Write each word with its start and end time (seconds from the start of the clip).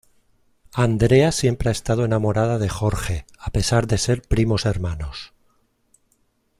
Andrea 0.73 1.31
siempre 1.31 1.69
ha 1.69 1.71
estado 1.71 2.03
enamorada 2.05 2.57
de 2.57 2.69
Jorge, 2.69 3.27
a 3.37 3.51
pesar 3.51 3.85
de 3.85 3.99
ser 3.99 4.23
primos 4.23 4.65
hermanos. 4.65 5.35